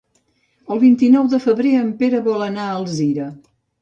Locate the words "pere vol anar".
2.01-2.67